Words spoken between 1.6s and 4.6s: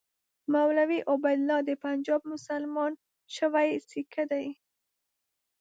د پنجاب مسلمان شوی سیکه دی.